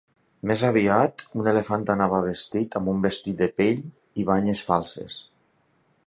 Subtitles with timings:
[0.51, 3.83] Més aviat, un elefant anava vestit amb un vestit de pell
[4.23, 5.19] i banyes falses.